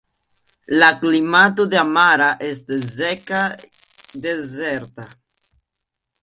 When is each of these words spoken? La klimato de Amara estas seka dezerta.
La 0.83 0.87
klimato 1.01 1.65
de 1.73 1.77
Amara 1.81 2.29
estas 2.47 2.87
seka 2.95 3.43
dezerta. 4.25 5.07